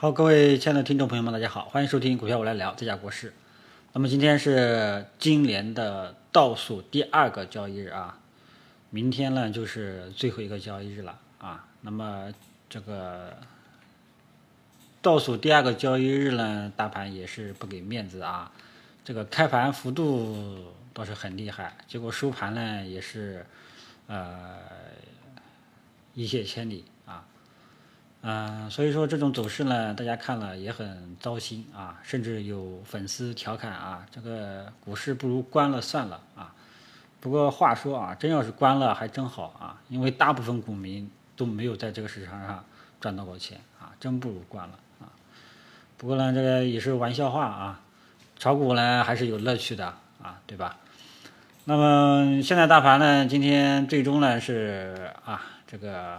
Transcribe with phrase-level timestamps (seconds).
[0.00, 3.34] 好，各位亲爱的听众朋友们，大家好，欢迎收听股票我来聊这家国事。
[3.92, 8.16] 那么今天是今年的倒数第二个交易日啊，
[8.90, 11.66] 明天呢就是最后一个交易日了啊。
[11.80, 12.32] 那么
[12.70, 13.36] 这个
[15.02, 18.52] 倒数第二个交易日呢，大盘也是不给面子啊，
[19.04, 23.44] 这个开盘幅度倒是很厉害，结果收盘呢也是
[24.06, 24.58] 呃
[26.14, 26.84] 一泻千里。
[28.20, 36.52] 嗯，所以说这种走势呢，大家看了也很糟心啊，甚至有粉丝调侃啊，这个股市不如关了算了啊。
[37.20, 42.64] 不过话说啊，真要是关了还真好啊，因为大部分股民都没有在这个市场上
[43.00, 45.06] 赚到过钱啊，真不如关了啊。
[45.96, 47.80] 不过呢，这个也是玩笑话啊，
[48.36, 49.86] 炒股呢还是有乐趣的
[50.20, 50.76] 啊，对吧？
[51.66, 56.18] 那么现在大盘呢，今天最终呢是啊这个。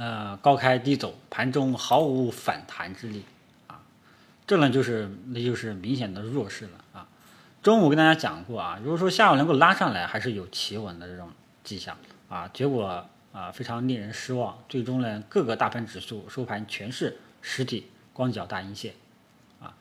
[0.00, 3.22] 呃，高开低走，盘中毫无反弹之力，
[3.66, 3.82] 啊，
[4.46, 7.06] 这呢就是那就是明显的弱势了啊。
[7.62, 11.30] 中午跟大家讲过啊，如果说下午能够拉上来，还是有企稳的这种
[11.62, 11.94] 迹象
[12.30, 12.48] 啊。
[12.54, 18.94] 结果啊，非常令人失望，最终呢，各个大盘指数收盘全是实体光脚大阴线，
[19.60, 19.74] 啊，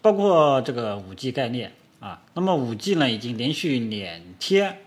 [0.00, 2.22] 包括这个五 G 概念啊。
[2.34, 4.78] 那么五 G 呢，已经连续两天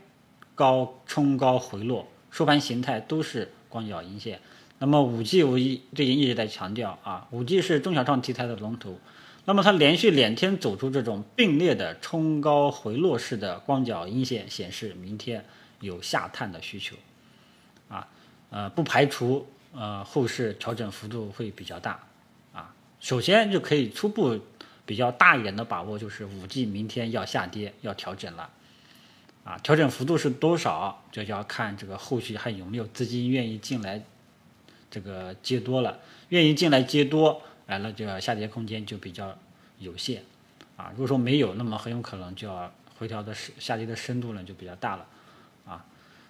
[0.56, 3.52] 高冲高回落，收盘形态都是。
[3.74, 4.40] 光脚阴线，
[4.78, 9.00] 那么五 G 我一最近一直在强调啊，五 G 是中小创题材的龙头，
[9.46, 15.44] 那么它连续两天走出这种并列的冲高回落式的光脚阴线，显示明天
[15.80, 16.96] 有下探的需求，
[17.90, 18.08] 啊，
[18.52, 22.00] 呃，不排除呃后市调整幅度会比较大，
[22.54, 24.40] 啊，首先就可以初步
[24.86, 28.48] 比较大一点的把握就是五 G 明天要下跌要调整了。
[29.44, 34.02] 啊，调整幅度是多少，就要看这个后续还有没有资金愿意进来，
[34.90, 36.00] 这个接多了，
[36.30, 39.38] 愿意进来接多，哎，那就下跌空间就比较
[39.80, 40.24] 有限。
[40.78, 45.06] 啊，如果说没有，那么很有可能就要回调的深下跌的深度呢就比较大了。
[45.66, 45.86] 啊，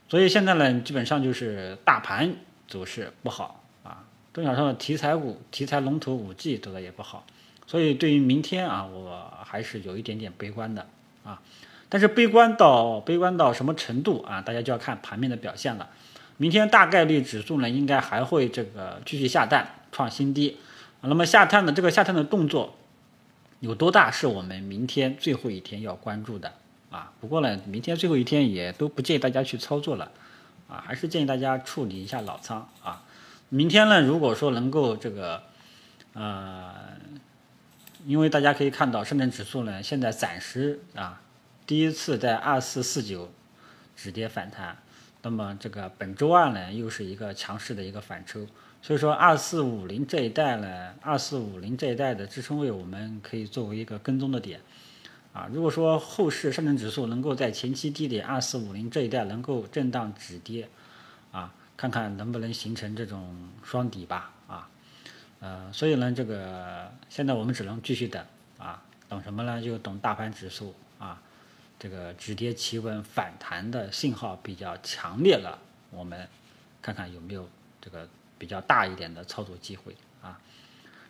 [0.09, 2.35] 所以现在呢，基本上就是大盘
[2.68, 4.03] 走势不好啊，
[4.34, 7.25] 中小创的题材股、题材龙头五 G 走的也不好，
[7.68, 10.88] 所以对于明天啊，我还是有一点点悲观的
[11.24, 11.40] 啊。
[11.94, 14.42] 但是悲观到悲观到什么程度啊？
[14.42, 15.88] 大家就要看盘面的表现了。
[16.38, 20.58] 明天大概率指数呢，应该还会这个继续下探创新低。
[21.02, 22.74] 那么下探的这个下探的动作
[23.59, 26.54] 有多大，是我们明天最后一天要关注的
[26.90, 27.12] 啊。
[27.22, 30.10] 不过呢，明天最后一天也都不建议大家去操作了
[30.68, 33.04] 啊，还是建议大家处理一下老仓啊。
[33.50, 35.44] 明天呢，如果说能够这个
[36.14, 36.74] 呃，
[38.08, 41.20] 因为大家可以看到，深圳指数呢，现在暂时啊。
[41.66, 43.31] 第一次在二四四九
[43.96, 44.78] 止跌反弹，
[45.22, 48.46] 那么这个本周二呢又是一个强势的一个反抽，
[48.81, 54.59] 所以说二四五零这一带呢，二四五零这一带的支撑位我们可以作为一个跟踪的点，
[55.31, 60.68] 啊，如果说后市上证指数能够在前期低点二四五零这一带能够震荡止跌，
[61.31, 64.68] 啊，看看能不能形成这种双底吧，啊，
[65.40, 68.22] 呃，所以呢，这个现在我们只能继续等，
[68.57, 69.62] 啊，等什么呢？
[69.62, 71.22] 就等大盘指数啊。
[71.83, 76.25] 这个止跌企稳反弹的信号比较强烈了，我们
[76.81, 77.49] 看看有没有
[77.81, 78.07] 这个
[78.38, 80.39] 比较大一点的操作机会啊。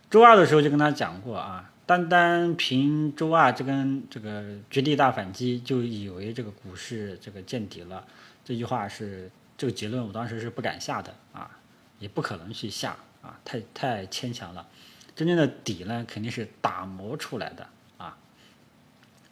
[0.09, 8.03] 周二的时候就跟他讲过啊，单单凭周二这根这个绝地大反击就以为这个股市这个见底了，
[8.44, 11.51] 这句话是这个结论，我当时是不敢下的啊，
[12.00, 14.67] 也不可能去下啊，太太牵强了。
[15.16, 17.69] 真正的底呢，肯定是打磨出来的。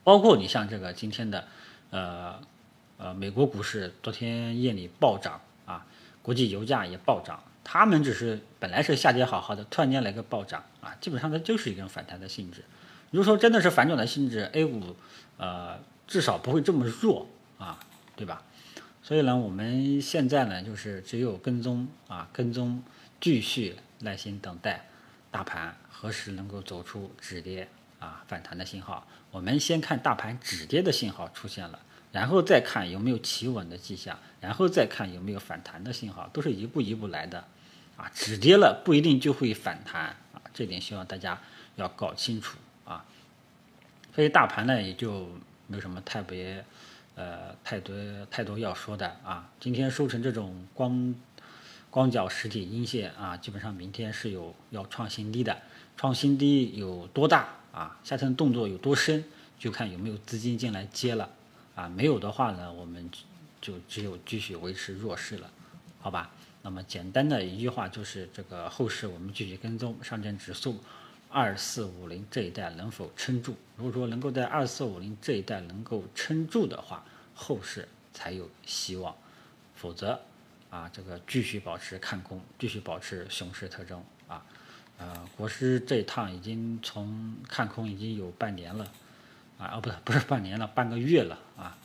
[0.04, 1.48] 包括你像这个今天的，
[1.92, 2.40] 呃，
[2.98, 5.86] 呃，美国股市昨天夜里暴涨啊，
[6.22, 12.64] 国际油价也暴涨，他们只是本来是下跌好好的，突然间来个暴涨啊，基本上它就是一种反弹的性质。
[13.12, 14.96] 如果说真的是反转的性质，A 股
[15.38, 17.80] 呃至少不会这么弱啊，
[18.16, 18.44] 对吧？
[19.04, 22.82] 所以呢，我们现在呢就是只有跟踪啊，跟踪，
[23.20, 24.88] 继续耐心等待
[25.30, 27.68] 大盘何时能够走出止跌。
[28.02, 31.80] 啊，反弹的信号，我们先看大盘止跌的信号出现了，
[32.12, 37.46] 然后再看有没有企稳的迹象，然后再看有没有反弹的信号，都是一步一步来的。
[37.98, 41.40] 啊，止跌了不一定就会反弹啊，这点希望大家
[41.76, 43.06] 要搞清楚啊。
[44.16, 45.30] 所以大盘呢也就
[45.68, 46.66] 没有什么特别，
[47.14, 47.96] 呃，太多
[48.32, 49.48] 太多要说的啊。
[49.60, 51.14] 今天收成这种光
[51.92, 55.62] 光脚实体阴线啊，基本上明天是有要创新低的，
[55.96, 57.61] 创新低有多大？
[57.72, 59.24] 啊，下层动作有多深，
[59.58, 61.30] 就看有没有资金进来接了，
[61.76, 63.10] 啊，没有的话呢，我们
[63.62, 65.50] 就只有继续维持弱势了，
[66.00, 66.32] 好吧？
[66.64, 70.80] 那么简单的一句话就是这个后市我们继续跟踪上证指数
[71.28, 73.56] 二四五零这一带能否撑住？
[73.78, 77.04] 如果说能够在二四五零这一带能够撑住的话，
[77.34, 79.16] 后市才有希望，
[79.74, 80.20] 否则
[80.70, 84.46] 啊这个继续保持看空，继续保持熊市特征啊。
[85.02, 88.86] 呃，国师这一趟已经从看空已经有半年了，
[89.58, 91.76] 啊，哦，不是不是半年了，半个月了啊。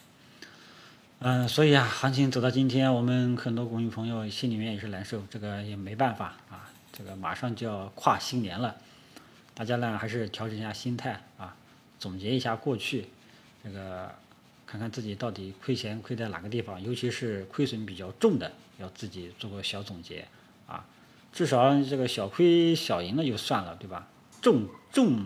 [1.20, 6.70] 嗯，所以啊，行情走到今天，我们很多股民朋友心里面也是难受，这个也没办法啊。
[6.92, 8.76] 这个马上就要跨新年了，
[9.54, 11.56] 大家呢还是调整一下心态啊，
[11.98, 13.08] 总结一下过去，
[13.64, 14.14] 这个
[14.66, 20.26] 看看自己到底亏钱亏在哪个地方，尤其是亏损比较重的，要自己做个小总结
[20.66, 20.84] 啊。
[21.36, 24.08] 至少这个小亏小赢的就算了，对吧？
[24.40, 25.22] 重重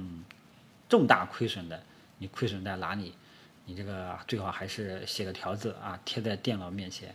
[0.89, 1.81] 重大亏损的，
[2.19, 3.15] 你亏损在哪里？
[3.65, 7.15] 你这个最好还是写个条子啊，贴在电脑面前，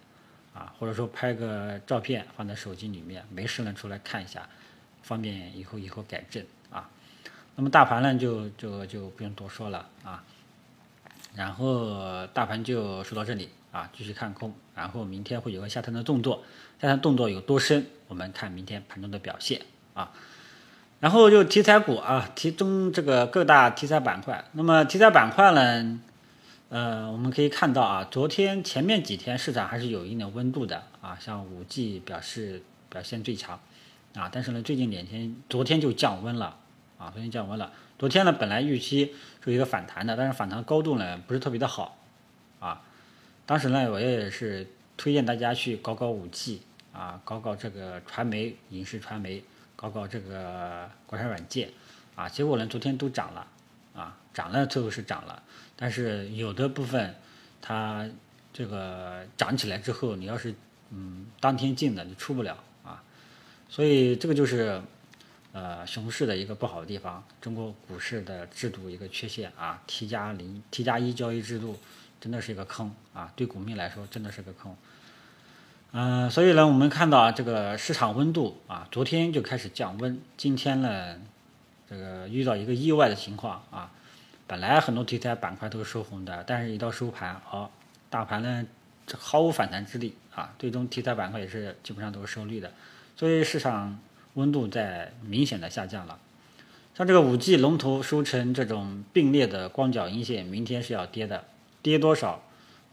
[0.53, 4.47] 啊，或者说拍个照片放在手机里面，没事呢出来看一下，
[5.03, 6.89] 方便以后以后改正啊。
[7.57, 10.23] 那么大盘呢，就就就不用多说了啊。
[11.35, 16.43] 然后大盘就说到这里啊，继续看空，然后明天会有个下探的动作，
[16.81, 19.61] 下探动作有多深，我们看明天盘中的表现
[19.93, 20.11] 啊。
[21.01, 25.99] 然后就题材股啊，题中这个各大题材板块，那么题材板块呢？
[26.69, 33.59] 呃，我们可以看到啊，昨天前面几天市场还是有一定的温度的啊，像五 G 表示表现最强
[34.15, 36.57] 啊，但是呢，最近两天，昨天就降温了
[37.05, 37.71] 啊，昨天降温了。
[37.99, 39.13] 昨天呢，本来预期
[39.43, 41.99] 是一个反弹的，但是反弹高度呢不是特别的好
[42.59, 42.81] 啊。
[43.45, 44.67] 当时呢，我也是
[44.97, 49.43] 推荐大家去搞搞五 G 啊，搞搞这个传媒、影视传媒，
[49.75, 51.69] 搞搞这个国产软件
[52.15, 53.45] 啊，结果呢，昨天都涨了
[53.95, 55.43] 啊，涨了最后是涨了。
[55.75, 57.13] 但是有的部分，
[57.61, 58.09] 它
[58.51, 60.55] 这个涨起来之后，你要是
[60.89, 63.03] 嗯当天进的，你出不了啊。
[63.69, 64.81] 所以这个就是
[65.55, 69.81] 呃熊市的一个不好的地方，中国股市的制度一个缺陷啊。
[69.87, 71.79] T 加零 T 加一交易制度
[72.19, 74.75] 真的是一个坑啊，对股民来说真的是个坑。
[75.93, 81.15] 嗯，所以呢，我们看到这个市场温度啊，昨天就开始降温，今天呢，
[81.89, 83.89] 这个遇到一个意外的情况啊。
[84.45, 87.69] 本来很多题材板块都是收红的，但是一到收盘，哦，
[88.09, 88.65] 大盘呢
[89.17, 92.69] 毫无反弹之力啊，最终题材板块也是基本上都是收绿的，
[93.15, 93.97] 所以市场
[94.35, 96.17] 温度在明显的下降了。
[96.93, 101.43] 像这个五 G 龙头收成这种并列的光脚阴线，明天是要跌的，
[101.81, 102.41] 跌多少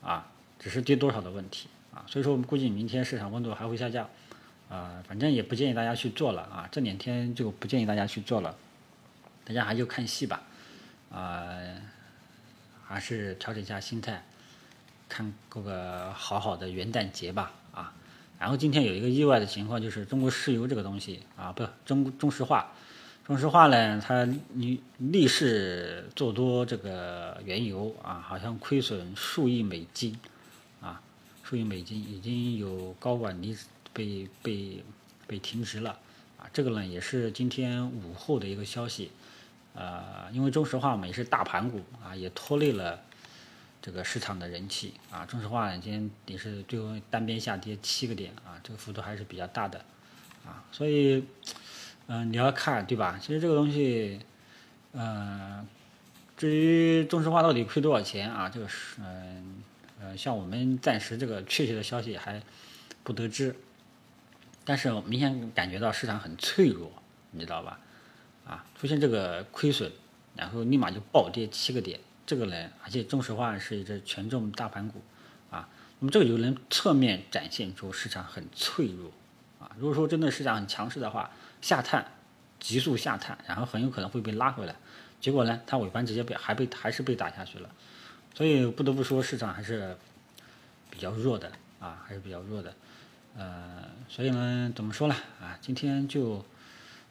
[0.02, 0.26] 啊？
[0.58, 4.08] 只是跌多少的问题啊，所以说我们估计明天市场温度还会下降，
[4.68, 8.56] 啊，反正也不建议大家去做了啊，这两天就不建议大家去做了，
[9.44, 10.42] 大家还就看戏吧。
[11.10, 11.48] 啊，
[12.84, 14.24] 还是调整一下心态，
[15.08, 17.92] 看过个好好的元旦节吧啊。
[18.42, 22.72] 然后今天有一个意外的情况，就是中国石油这个东西啊，不中中石化，
[23.24, 30.18] 中石化呢，它你逆势做多这个原油啊，好像亏损数亿美金
[30.80, 31.00] 啊，
[31.44, 34.82] 数亿美金已经有高管离职被被
[35.28, 35.96] 被停职了
[36.36, 36.50] 啊。
[36.52, 39.12] 这个呢，也是今天午后的一个消息。
[39.74, 43.00] 呃，因为中石化嘛也是大盘股啊，也拖累了
[43.82, 45.26] 这个市场的人气啊。
[45.26, 49.84] 中石化今天也是最后单边下跌七个点啊，这个幅度还是比较大的
[50.46, 50.64] 啊。
[50.72, 51.24] 所以，
[52.06, 53.18] 嗯，你要看对吧？
[53.20, 54.20] 其实这个东西，
[54.92, 55.66] 嗯，
[56.36, 59.62] 至于中石化到底亏多少钱啊，这个是嗯
[60.00, 62.42] 呃，像我们暂时这个确切的消息还
[63.02, 63.54] 不得知，
[64.64, 66.90] 但是明显感觉到市场很脆弱，
[67.32, 67.78] 你知道吧？
[68.44, 69.92] 啊，出现这个亏损，
[70.34, 75.02] 然后立马就暴跌七个点，这个呢，而且中石化是一只权重大盘股，
[75.50, 79.10] 啊，那么这个就能侧面展现出市场很脆弱，
[79.60, 82.06] 啊，如果说真的市场很强势的话，下探，
[82.60, 84.74] 急速下探，然后很有可能会被拉回来，
[85.20, 87.70] 结果呢，它尾盘直接被还被还是被打下去了，
[88.34, 89.96] 所以不得不说市场还是
[90.90, 92.74] 比较弱的，啊，还是比较弱的，
[93.36, 96.44] 呃，所以呢，怎么说呢，啊，今天就。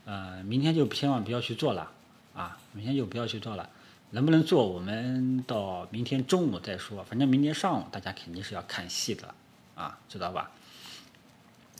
[0.03, 1.91] 呃，明天就千万不要去做了，
[2.33, 3.69] 啊，明天就不要去做了。
[4.11, 7.03] 能不能做，我们到明天中午再说。
[7.03, 9.33] 反正明天上午大家肯定是要看戏的，
[9.75, 10.51] 啊，知道吧？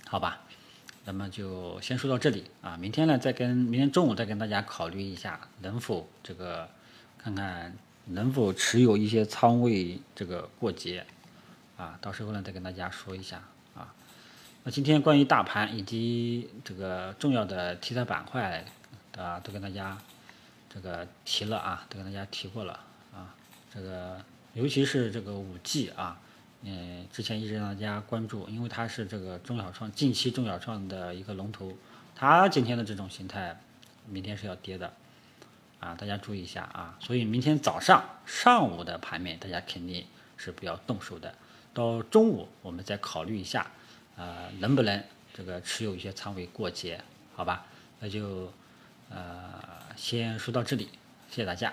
[0.07, 0.41] 好吧，
[1.05, 2.77] 那么就先说到这里啊。
[2.77, 6.69] 明天呢，再跟明天中午再跟大家考虑一下，能否这个
[7.17, 7.73] 看看
[8.05, 11.05] 能否持有一些仓位这个过节，
[11.77, 13.41] 啊，到时候呢再跟大家说一下
[13.75, 13.93] 啊。
[14.63, 18.65] 那今天关于大盘以及这个重要的题材板块
[19.17, 19.97] 啊，都跟大家
[20.73, 22.79] 这个提了啊，都跟大家提过了
[23.13, 23.35] 啊。
[23.73, 24.23] 这个
[24.53, 26.19] 尤其是这个五 G 啊，
[26.61, 31.73] 嗯，之前一直让大家关注，因为它是这个中小创近期中小创的一个龙头，
[32.15, 33.59] 它今天的这种形态，
[34.07, 34.93] 明天是要跌的，
[35.79, 36.97] 啊，大家注意一下啊。
[36.99, 40.05] 所以明天早上上午的盘面，大家肯定
[40.37, 41.33] 是不要动手的，
[41.73, 43.69] 到中午我们再考虑一下，
[44.15, 47.01] 呃，能不能这个持有一些仓位过节，
[47.35, 47.65] 好吧？
[47.99, 48.51] 那就
[49.09, 50.89] 呃先说到这里，
[51.29, 51.71] 谢谢大家。